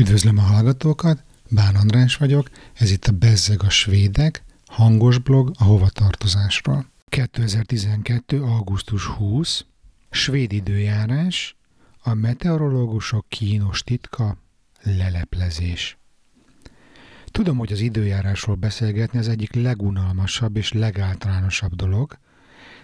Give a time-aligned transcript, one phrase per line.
[0.00, 5.64] Üdvözlöm a hallgatókat, Bán András vagyok, ez itt a Bezzeg a Svédek, hangos blog a
[5.64, 6.86] hovatartozásról.
[7.08, 8.42] 2012.
[8.42, 9.64] augusztus 20.
[10.10, 11.56] Svéd időjárás,
[12.02, 14.36] a meteorológusok kínos titka,
[14.82, 15.98] leleplezés.
[17.26, 22.18] Tudom, hogy az időjárásról beszélgetni az egyik legunalmasabb és legáltalánosabb dolog,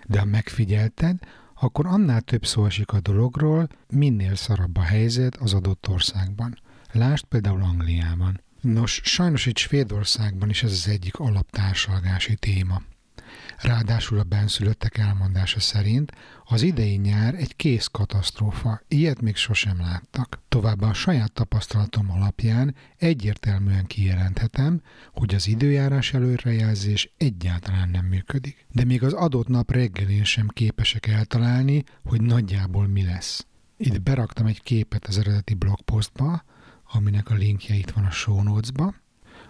[0.07, 1.19] de ha megfigyelted,
[1.55, 6.65] akkor annál több szó esik a dologról, minél szarabb a helyzet az adott országban.
[6.97, 8.41] Lásd például Angliában.
[8.61, 12.83] Nos, sajnos itt Svédországban is ez az egyik alaptársalgási téma.
[13.59, 16.13] Ráadásul a benszülöttek elmondása szerint
[16.45, 20.43] az idei nyár egy kész katasztrófa, ilyet még sosem láttak.
[20.49, 24.81] Továbbá a saját tapasztalatom alapján egyértelműen kijelenthetem,
[25.13, 28.67] hogy az időjárás előrejelzés egyáltalán nem működik.
[28.73, 33.47] De még az adott nap reggelén sem képesek eltalálni, hogy nagyjából mi lesz.
[33.77, 36.45] Itt beraktam egy képet az eredeti blogpostba,
[36.93, 38.95] aminek a linkje itt van a show notes-ba.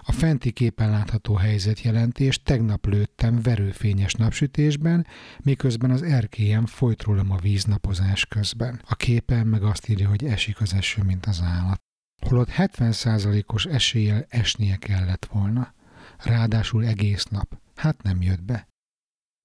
[0.09, 5.07] A fenti képen látható helyzetjelentést tegnap lőttem verőfényes napsütésben,
[5.43, 8.81] miközben az erkélyem folyt rólam a víznapozás közben.
[8.85, 11.81] A képen meg azt írja, hogy esik az eső, mint az állat.
[12.27, 15.75] Holott 70%-os eséllyel esnie kellett volna.
[16.19, 17.59] Ráadásul egész nap.
[17.75, 18.69] Hát nem jött be.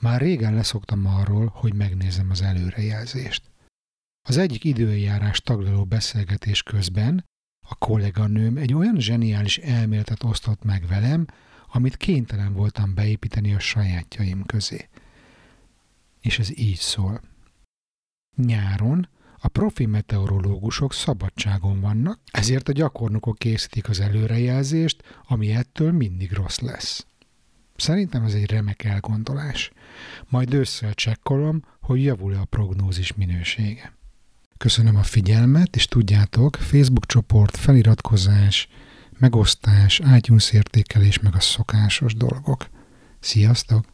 [0.03, 3.51] Már régen leszoktam arról, hogy megnézem az előrejelzést.
[4.27, 7.29] Az egyik időjárás taglaló beszélgetés közben
[7.71, 11.25] a kolléganőm egy olyan zseniális elméletet osztott meg velem,
[11.71, 14.89] amit kénytelen voltam beépíteni a sajátjaim közé.
[16.21, 17.21] És ez így szól.
[18.35, 19.07] Nyáron
[19.39, 26.59] a profi meteorológusok szabadságon vannak, ezért a gyakornokok készítik az előrejelzést, ami ettől mindig rossz
[26.59, 27.05] lesz.
[27.75, 29.71] Szerintem ez egy remek elgondolás.
[30.29, 33.99] Majd ősszel csekkolom, hogy javul-e a prognózis minősége.
[34.61, 38.67] Köszönöm a figyelmet, és tudjátok, Facebook csoport, feliratkozás,
[39.17, 42.69] megosztás, iTunes értékelés, meg a szokásos dolgok.
[43.19, 43.85] Sziasztok!